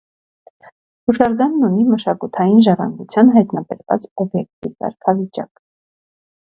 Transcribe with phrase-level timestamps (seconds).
[1.09, 5.67] Հուշարձանն ունի մշակութային ժառանգության հայտնաբերված օբյեկտի կարգավիճակ։